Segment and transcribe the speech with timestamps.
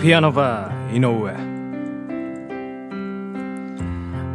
[0.00, 1.32] ピアノバー井上。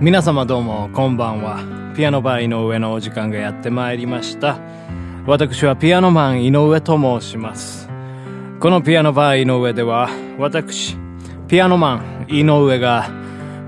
[0.01, 1.59] 皆様どうもこんばんは。
[1.95, 4.57] ピアノバー井上のお時間がやってまいりました。
[5.27, 7.87] 私はピアノマン井上と申します。
[8.59, 10.09] このピアノバー井上では
[10.39, 10.97] 私
[11.47, 13.11] ピアノマン井上が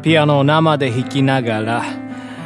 [0.01, 1.83] ピアノを生で弾きながら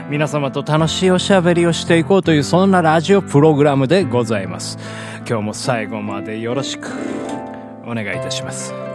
[0.10, 4.78] 皆様と楽しいおしゃべりをしていこうというそんなラジオプログラムでございます。
[5.20, 6.90] 今日も最後までよろしく
[7.86, 8.87] お願いいたします。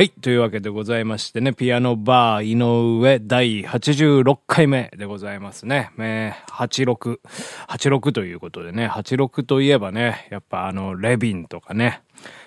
[0.00, 0.08] はい。
[0.08, 2.56] というわけでございましてね、ピアノバー井
[3.02, 5.90] 上第86回目でございますね。
[5.98, 7.20] えー、86。
[7.68, 12.00] 86ということでね、86といえばね、やっぱあの、レビンとかね、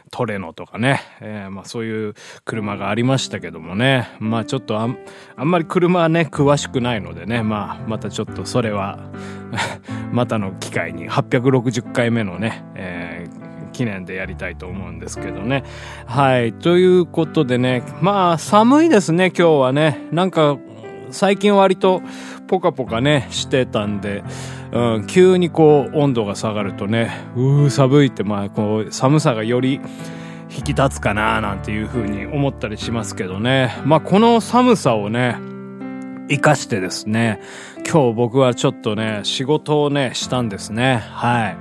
[0.09, 4.97] トレノとかね、えー、まあそういう車がありましたけどもね、まあちょっとあん
[5.37, 8.97] まり車はね、詳しくないのでね、まあまたちょっとそれは
[10.11, 13.12] またの機会に860回目のね、えー
[13.73, 15.63] 記念でやりたいと思うんですけどね。
[16.05, 16.53] はい。
[16.53, 20.07] ということでね、まあ寒いですね、今日はね。
[20.11, 20.57] なんか
[21.11, 22.01] 最近割と
[22.47, 24.23] ポカポカね、してたんで、
[24.71, 29.81] うん、急にこう温度が下がるとね、うー寒いって、まあこう寒さがより
[30.55, 33.75] 引き立つかななんていう風に思ったりしますけどね。
[33.85, 35.37] まあこの寒さをね、
[36.29, 37.41] 活かしてですね、
[37.89, 41.03] 今日僕はちょっとね、仕事をね、したんですね。
[41.11, 41.57] はい。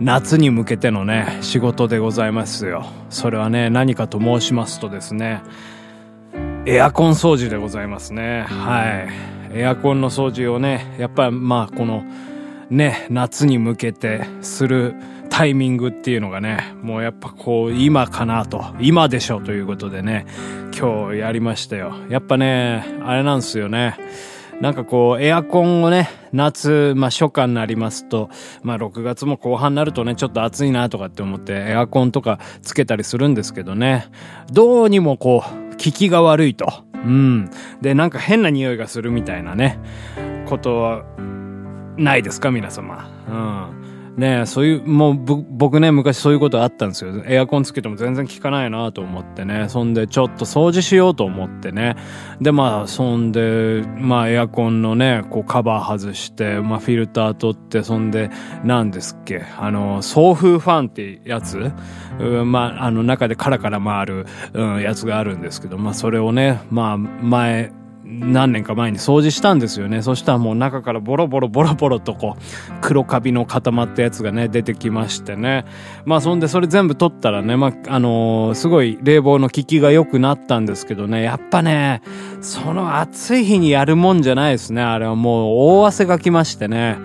[0.00, 2.86] 夏に向けてのね、仕事でございますよ。
[3.10, 5.42] それはね、何かと申しますとですね、
[6.66, 8.42] エアコン掃除でございますね。
[8.48, 9.06] は
[9.54, 9.58] い。
[9.58, 12.04] エアコンの掃除をね、やっぱりまあこの、
[12.70, 14.94] ね、夏に向けてする
[15.28, 20.26] タイミングっていうのがね、もうやっぱこう今かなと、今でしょということでね、
[20.78, 21.94] 今日やりましたよ。
[22.08, 23.96] やっぱね、あれなんですよね。
[24.60, 28.30] なんかこう、エアコンをね、夏、まあ初夏になりますと、
[28.62, 34.06] まあ6月も後半になるとね、ちょっと暑いなとかって思って、エアコンとかつけたりするんですけどね、
[34.52, 36.66] どうにもこう、効きが悪いと。
[36.94, 37.50] うん。
[37.80, 39.78] で、なんか変な匂いがするみたいなね、
[40.46, 41.02] ことは、
[41.96, 43.10] ないですか皆様。
[43.28, 43.32] う
[43.78, 43.81] ん。
[44.16, 47.22] ねそういう、もう僕ね、昔そういうことあったんですよ。
[47.26, 49.68] エアコンつけても全然効かないなと思ってね。
[49.68, 51.96] そんで、ちょっと掃除しようと思ってね。
[52.40, 58.30] で、まあ、そんで、まあ、エアコンのね、こう、カバー外して、まあ、フィルター取って、そんで、
[58.64, 61.72] 何ですっけ、あの、送風ファンってやつ、
[62.18, 67.72] うん、まあ、あの、中でカラカラ回る、うん、やつがあるんですけど、まあ、それをね、まあ、前、
[68.20, 70.02] 何年か前に掃除したんですよね。
[70.02, 72.42] そしたらもう中からボロボロボロボロとこう、
[72.80, 75.64] 黒カビの固まったやつがね、出てきましてね。
[76.04, 82.02] まあそんでそれ全部取ったらね、まあ、あのー、すごい冷房の効きが良くなったんですけどね、やっぱね、
[82.40, 84.82] その暑い日にやるもんじゃないですね。
[84.82, 86.98] あれはもう大汗がきましてね。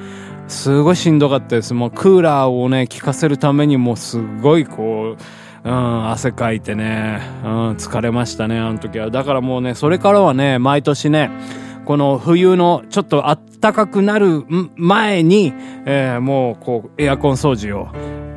[0.48, 1.74] すごいしんどかったです。
[1.74, 5.22] もうクーラーをね、効かせるためにもすごいこう、
[5.68, 9.12] うん、汗かいてね、うん、疲れましたね、あの時は。
[9.12, 11.30] だからもうね、それからはね、毎年ね、
[11.84, 14.46] この冬のちょっとあったかくなる
[14.78, 15.54] 前に、
[15.86, 17.90] えー、もうこう、エアコン掃除を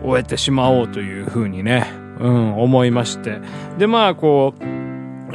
[0.02, 1.86] 終えてしまおうというふうにね、
[2.18, 3.38] うん、思いまして。
[3.78, 4.79] で、まあ、こう、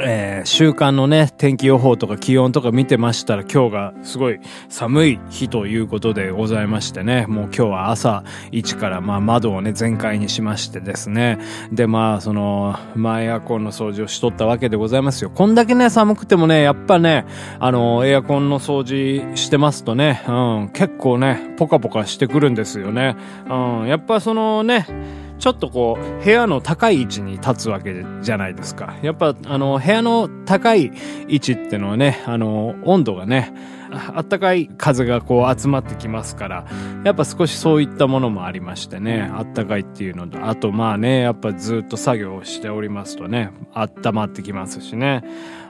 [0.00, 11.38] えー、週間のね、天気予報とか気温とか見てましたら今日がすごい寒い日ということでございましてね、もう今日は朝1からまあ窓をね全開にしましてですね、
[11.72, 15.30] でまあその、まあエアコンの掃除をしとったわけでございますよ。
[15.30, 17.26] こんだけね寒くてもね、やっぱね、
[17.58, 23.16] あの、エアコンの掃除してますとね、うん、結構ね、ポカポカしてくるんですよね。
[23.48, 24.86] うん、やっぱそのね、
[25.38, 28.94] ちょっとこう、部屋の高い位置に立つわけじゃないですか。
[29.02, 30.92] やっぱ、あの、部屋の高い
[31.28, 33.52] 位置ってのはね、あの、温度がね、
[34.14, 36.66] あったかい風がこう集まってきますから、
[37.04, 45.24] やっぱ少しそういったものもありましてね、あったかいっていうのと、あとまあね、やっぱずっと作業をしておりますとね、温まってきますしね。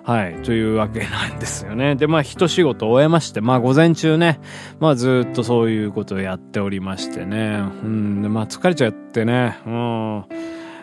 [0.06, 1.96] はい、というわけなんですよね。
[1.96, 4.38] で、まあ、一仕事終えまして、まあ、午前中ね、
[4.78, 10.24] まあ、ずっとそういうことをやっておりましてね、うん、でまあ、疲れちゃってね、うん、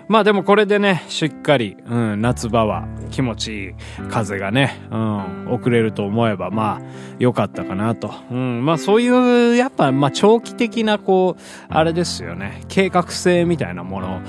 [0.08, 3.74] まあでもこれでね、しっかり、うん、夏場は気持ちいい
[4.10, 6.82] 風がね、うん、遅れると思えば、まあ、
[7.20, 8.14] 良かったかなと。
[8.32, 14.22] うん、まあそういう、やっぱ、まあ長期的な、こう、あれですよね、計画性みたいなもの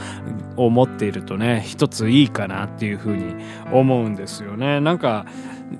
[0.56, 3.34] を持っているとね、一ついいかなっていうふうに
[3.72, 4.80] 思うんですよね。
[4.80, 5.26] なんか、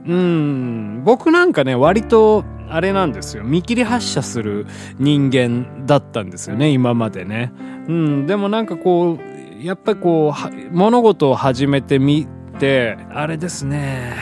[0.07, 3.45] うん、僕なんかね、割と、あれなんですよ。
[3.45, 4.67] 見切り発車する
[4.99, 7.53] 人間だったんですよね、今までね。
[7.89, 9.34] うん、でもなんかこう、
[9.65, 12.27] やっぱりこう、物事を始めてみ
[12.59, 14.13] て、あれですね。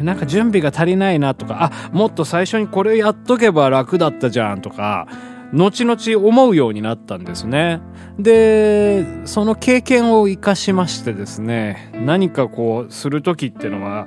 [0.00, 5.06] なんか準備が足りないなとか、あ、もっと最初にこれやっとけば楽だったじゃんとか、
[5.52, 7.82] 後々思うようになったんですね。
[8.18, 14.06] で、その経験を活かしましてですね、何かこうする時ってのは、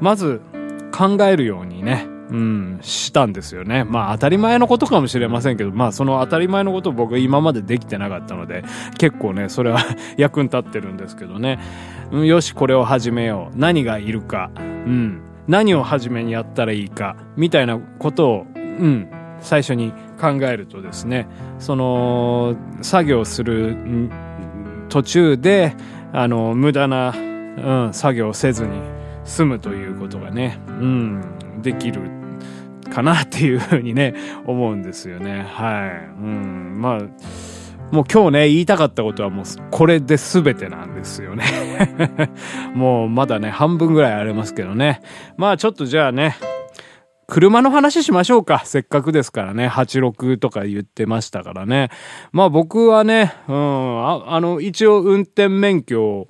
[0.00, 0.40] まず
[0.90, 3.84] 考えるようにね、うん、したんですよね。
[3.84, 8.64] まあ当たり前のことかもしれませんけど、まあその当たり前のことを僕今までできてなかったので、
[8.98, 9.80] 結構ね、それは
[10.16, 11.58] 役に立ってるんですけどね。
[12.12, 13.58] うん、よし、これを始めよう。
[13.58, 14.50] 何がいるか。
[14.56, 15.22] うん。
[15.48, 17.16] 何を初めにやったらいいか。
[17.36, 19.08] みたいなことを、うん、
[19.40, 21.26] 最初に考えるとですね、
[21.58, 23.76] その、作業する
[24.88, 25.74] 途中で、
[26.12, 28.70] あの、無駄な、うん、作業せずに
[29.24, 31.22] 済むということがね、うん、
[31.62, 32.19] できる
[32.90, 34.14] かなっていうふうにね、
[34.46, 35.42] 思うんですよね。
[35.42, 36.22] はい。
[36.22, 36.80] うん。
[36.80, 36.98] まあ、
[37.90, 41.44] もう今日ね、言いたかったことはもうこれで全てなんですよね
[42.74, 45.00] もうまだね、半分ぐらいありますけどね。
[45.36, 46.36] まあちょっとじゃあね、
[47.26, 48.62] 車の話しましょうか。
[48.64, 49.68] せっかくですからね。
[49.68, 51.90] 86とか言ってましたからね。
[52.32, 56.28] まあ僕はね、うん、ああの、一応運転免許を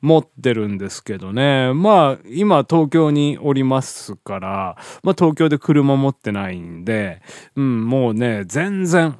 [0.00, 1.72] 持ってるんですけどね。
[1.74, 7.22] まあ、今東京におりますから、まあ東京で車持ってないんで、
[7.56, 9.16] うん、もうね、全然、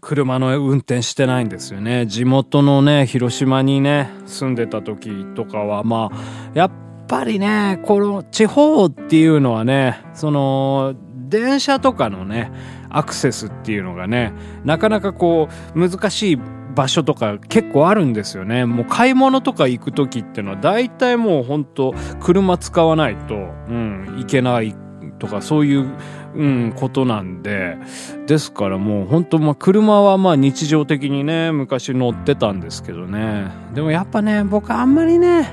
[0.00, 2.06] 車の運転してないんですよね。
[2.06, 6.70] 地元のね、広島にね、住んでた時とかは、まあ、やっ
[7.08, 10.94] ぱりね、この地方っていうのはね、その、
[11.28, 12.52] 電車とかのね、
[12.90, 14.32] アクセスっていうのがね、
[14.64, 16.38] なかなかこう、難しい
[16.78, 18.64] 場所とか結構あるんですよね。
[18.64, 23.38] もう買い物とか行く時ってのは大体もうほんと車使わないと、う
[23.72, 24.76] ん、行けない
[25.18, 25.88] とかそういう、
[26.36, 27.78] うん、ことなんで、
[28.28, 33.50] ですからもう本当まあ車はまあ日常的にね、昔乗ってたんですけどね。
[33.74, 35.48] でもやっぱね、僕あんまりね、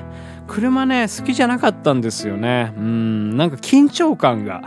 [0.46, 2.72] 車ね、好きじゃなかったんですよね。
[2.78, 4.62] うん、なんか緊張感が。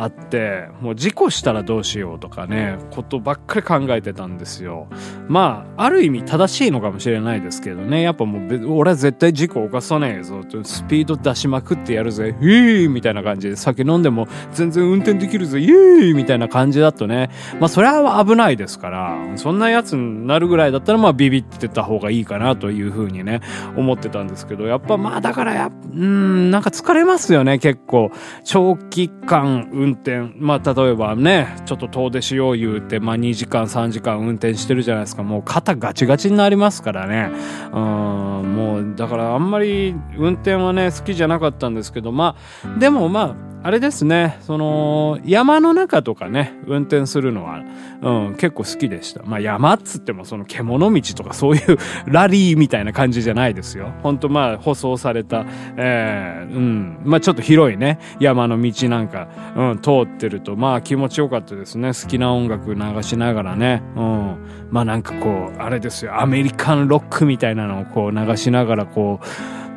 [0.00, 4.86] あって、もう事故したらどうしようとかね、ことばっかり考えてたんですよ。
[5.26, 23.40] まあ、ある意味正しいのかもしれないですけどね、やっぱもう、俺は絶対事故起こさねえぞ、スピード出しまくってやるぜ、イーーみたいな感じで酒飲んでも全然運転できるぜ、イエーみたいな感じだとね、まあそれは危ないですから、そんなやつになるぐらいだったらまあビビってた方がいいかなというふうにね、
[23.76, 28.12] 思ってたんですけど、やっぱまあだからや、うん、なんか疲れますよね、結構。
[28.44, 35.22] 長期間運運転、まあ、例えばね、ちょっと遠出しよう言うて、まあ、2時間、3時間運転してるじゃないですか。
[35.22, 37.30] もう肩ガチガチになりますからね。
[37.72, 37.80] うん、
[38.54, 47.62] もう、だからあんまり運転はね、好きじゃなかったんですけど、まあ、でもまあ、あれですね、その、山の中とかね、運転するのは、
[48.02, 49.22] うん、結構好きでした。
[49.24, 51.76] まあ山っつってもその獣道とかそういう
[52.06, 53.90] ラリーみたいな感じじゃないですよ。
[54.04, 55.44] ほんとまあ舗装された、
[55.76, 59.26] えー、うん、まあちょっと広いね、山の道なんか、
[59.56, 61.88] うん、通ってると、まあ気持ちよかったですね。
[61.88, 64.36] 好きな音楽流しながらね、うん、
[64.70, 69.18] まあなんかこう、あれですよ、アメリカンロックみたいなのをこう流しながらこ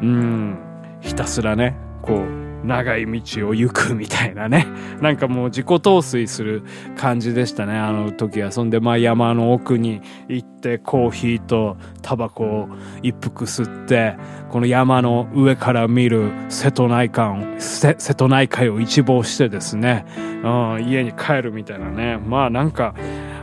[0.02, 0.58] う、うん、
[1.00, 4.68] ひたすらね、こう、長い道を行くみたいなね。
[5.02, 6.64] なんかもう自己陶酔する
[6.96, 8.52] 感じでしたね、あの時は。
[8.52, 12.70] そんで、まあ山の奥に行ってコーヒーとタバコを
[13.02, 14.16] 一服吸って、
[14.50, 20.06] この山の上から見る瀬戸内海、瀬戸内海を一望してですね、
[20.44, 20.48] う
[20.80, 22.18] ん、家に帰るみたいなね。
[22.18, 22.94] まあなんか、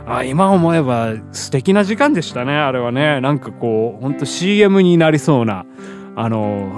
[0.07, 3.21] あ今思えば素敵な時間でしたね、あれはね。
[3.21, 5.65] なんかこう、ほんと CM になりそうな、
[6.15, 6.75] あの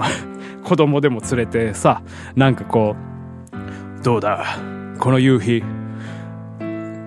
[0.64, 2.02] 子供でも連れてさ、
[2.36, 2.96] なんかこ
[4.00, 4.58] う、どうだ、
[4.98, 5.62] この夕日、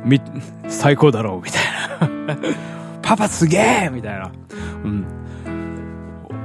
[0.05, 0.21] み、
[0.67, 2.37] 最高だろう、みたいな。
[3.01, 4.31] パパすげえみたいな。
[4.83, 5.05] うん。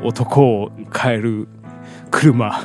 [0.02, 1.48] 男を変える
[2.10, 2.64] 車、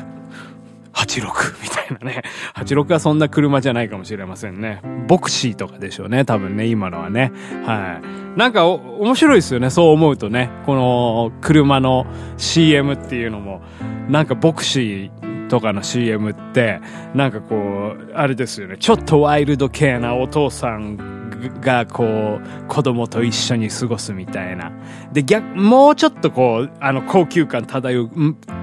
[1.05, 2.24] 86みたいなね。
[2.55, 4.81] 86はそんな車じゃないかもしれませんね。
[5.07, 6.25] ボクシーとかでしょうね。
[6.25, 7.31] 多分ね、今のはね。
[7.65, 8.01] は
[8.35, 8.38] い。
[8.39, 9.69] なんか面白いですよね。
[9.69, 10.50] そう思うとね。
[10.65, 12.05] この車の
[12.38, 13.62] CM っていうのも。
[14.09, 16.79] なんかボクシーとかの CM って、
[17.13, 18.77] なんかこう、あれですよね。
[18.77, 24.71] ちょっとワイルド系なお父さんがこう、子供と一緒に過ごすみたいな。
[25.13, 28.09] で、逆、もうちょっとこう、あの、高級感漂う、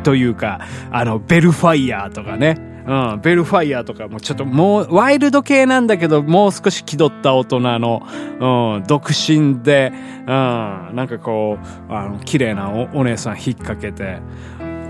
[0.02, 0.60] というか、
[0.90, 2.68] あの、ベルファイヤーとかね。
[2.84, 8.02] うん、ベルファイヤーとかもちょっともう、ワイルド系なんだけど、もう少し気取った大人の、
[8.40, 11.58] うん、独身で、うん、なんかこ
[11.88, 14.18] う、あの、綺麗なおお姉さん引っ掛けて、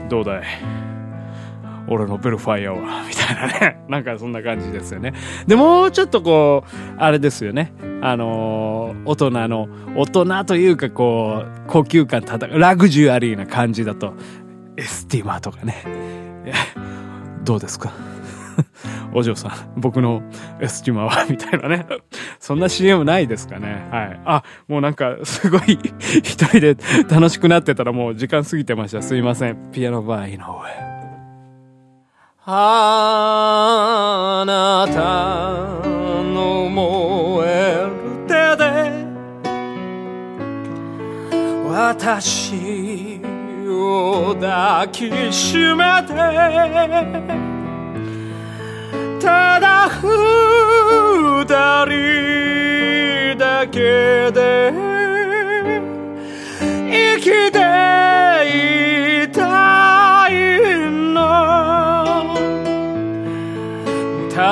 [0.09, 0.43] どうだい？
[1.89, 3.85] 俺のベルファイアは、 みたいなね。
[3.89, 5.13] なんかそんな感じですよね。
[5.47, 7.73] で、もうちょっとこう、あれですよね。
[8.01, 14.15] あのー、大人の、大人というかこう、高級感たた、ラグジュアリーな感じだと、
[14.77, 15.85] エスティマーとかね。
[17.45, 17.93] どうですか？
[19.15, 20.23] お嬢さん、僕の
[20.61, 21.87] エスチマは、みたいなね。
[22.39, 23.87] そんな CM ないですかね。
[23.91, 24.21] はい。
[24.25, 25.79] あ、もうなんか、すごい、
[26.23, 26.77] 一人で
[27.11, 29.03] 楽しくなってたらもう時間過ぎてました。
[29.03, 29.71] すいません。
[29.73, 30.92] ピアノバー井上。
[32.45, 35.79] あなた
[36.25, 37.93] の燃える
[38.27, 38.67] 手で
[41.69, 43.21] 私
[43.69, 47.52] を抱きしめて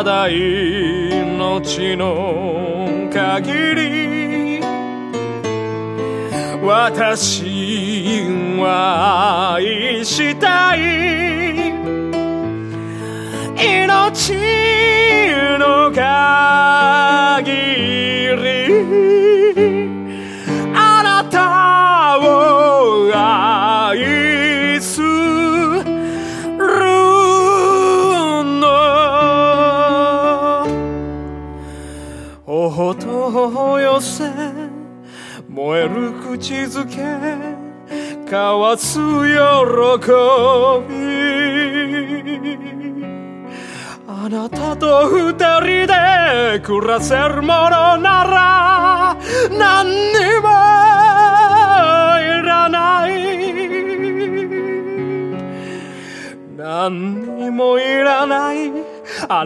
[0.01, 4.63] ただ命の限り
[6.65, 8.25] 私
[8.59, 10.79] は愛したい
[13.61, 14.33] 命
[15.59, 16.01] の限
[18.41, 18.49] り。
[20.75, 25.10] あなたを愛する
[33.33, 34.25] おと寄せ
[35.49, 36.97] 燃える口づけ
[38.25, 39.01] 交わす喜
[40.89, 41.01] び。
[44.09, 49.17] あなたと二人で暮らせるものなら
[49.57, 50.80] 何にも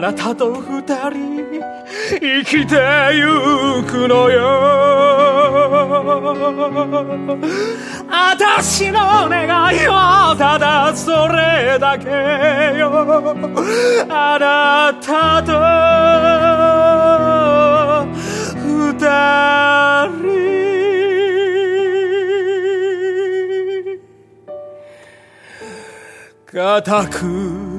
[0.05, 1.61] なたと二人
[2.19, 2.75] 生きて
[3.15, 3.25] ゆ
[3.85, 4.39] くのよ。
[8.07, 12.07] 私の願いはただそれだけ
[12.77, 12.91] よ。
[14.07, 15.53] あなたと
[18.61, 18.93] 二
[20.21, 20.45] 人。
[26.45, 27.74] 固く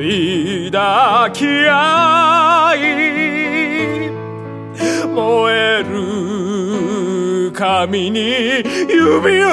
[0.00, 2.80] 抱き合い
[5.06, 8.20] 燃える髪に
[8.88, 9.48] 指を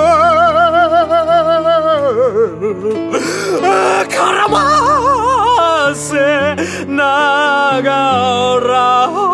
[4.07, 9.26] 絡ませながら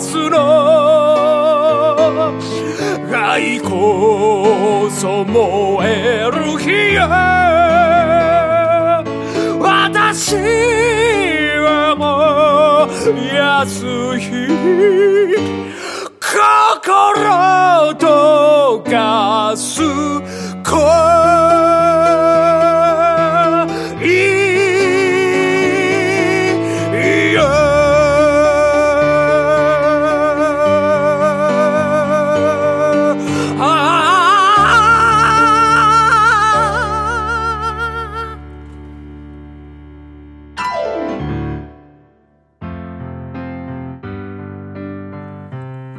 [0.00, 0.40] わすの。
[3.12, 7.02] 愛こそ燃える火よ
[9.60, 10.36] 私
[11.58, 13.84] はもう安
[14.16, 15.59] い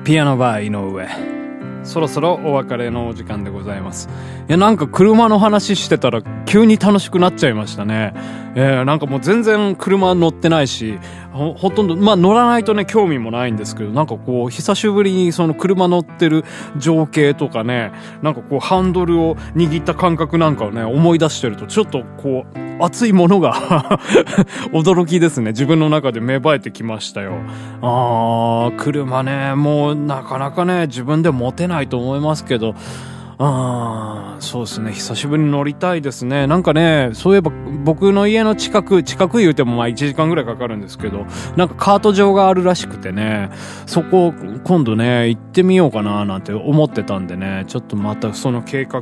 [0.03, 1.40] ピアノバー井上。
[1.83, 4.09] そろそろお別れのお時間でございます。
[4.47, 8.13] いや、なんか車の話してたら急に楽しくなっちゃいましたね。
[8.55, 11.00] えー、なんかもう全然車乗ってないし、
[11.31, 16.43] ほ、ほとんど、まあ乗らないとね、興味もないんですけど、なんかこう、久しぶりにその車乗ってる
[16.77, 23.53] 情景とかね、なんかこう、ハンドルを握った感覚なんかをね、思い出してると、ちょっとこう、熱いものが
[24.73, 25.51] 驚きですね。
[25.51, 27.33] 自分の中で芽生えてきましたよ。
[27.81, 32.75] あー、車ね、もうなかなかね、自分で持てないないと思いますけど、
[33.43, 34.91] あー、そうですね。
[34.93, 36.45] 久しぶりに乗りたいですね。
[36.45, 37.51] なんかね、そういえば
[37.83, 41.25] 僕の家の近く、近く言うてもまあ1時間ぐらいかかるんですけど、
[41.55, 43.49] なんかカート場があるらしくてね、
[43.87, 49.01] そこを今度ね、行ってみようかななんて思ってたんでね、ちょっとまたその計画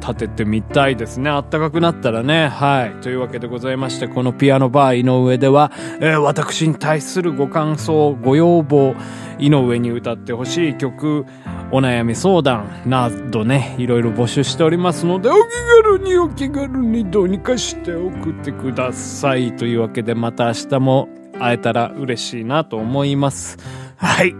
[0.00, 1.28] 立ててみたいですね。
[1.28, 2.46] あったかくなったらね。
[2.46, 3.02] はい。
[3.02, 8.94] というわけでございまして、このピアノバー井上では、えー私に対するご感想、ご要望、
[9.38, 11.26] 井上に歌ってほしい曲、
[11.70, 15.38] お悩み相談などね、いろいろ募集しておりますので、お気
[15.82, 19.56] 軽にお気軽にどうにかして送ってください。
[19.56, 23.58] というわけでまた明日も会えたら嬉しいなと思います。
[23.96, 24.34] はい。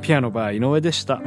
[0.00, 1.22] ピアノバー井上でした。